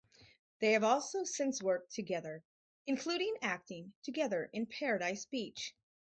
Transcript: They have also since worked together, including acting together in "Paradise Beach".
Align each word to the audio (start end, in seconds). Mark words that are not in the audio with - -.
They 0.61 0.71
have 0.71 0.83
also 0.83 1.23
since 1.25 1.61
worked 1.61 1.91
together, 1.91 2.43
including 2.87 3.35
acting 3.43 3.93
together 4.01 4.49
in 4.51 4.65
"Paradise 4.65 5.25
Beach". 5.25 5.75